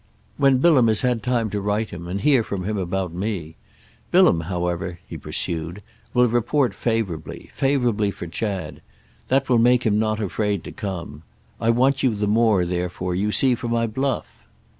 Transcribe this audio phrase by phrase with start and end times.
[0.37, 3.55] "When Bilham has had time to write him, and hear from him about me.
[4.09, 8.81] Bilham, however," he pursued, "will report favourably—favourably for Chad.
[9.27, 11.21] That will make him not afraid to come.
[11.59, 14.47] I want you the more therefore, you see, for my bluff."